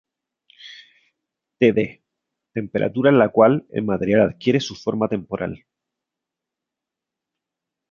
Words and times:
Td: 1.59 2.01
temperatura 2.55 3.11
en 3.11 3.19
la 3.19 3.29
cual 3.29 3.67
el 3.69 3.83
material 3.83 4.21
adquiere 4.31 4.59
su 4.59 4.73
forma 4.73 5.07
temporal. 5.07 5.63